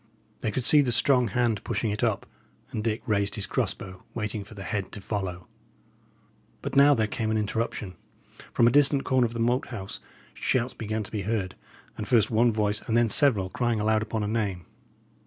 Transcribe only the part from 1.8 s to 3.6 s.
it up; and Dick raised his